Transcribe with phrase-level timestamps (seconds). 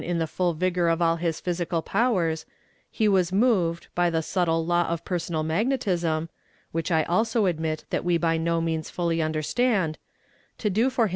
[0.01, 2.47] M 71 in the full vigor of all his physical powers,
[2.89, 6.27] he \va8 moved, by the subtlo law of [xTsoual niagiietism,—
[6.71, 9.97] which I also admit tliat wo by no means fully un derstand,—
[10.57, 11.09] to do for hims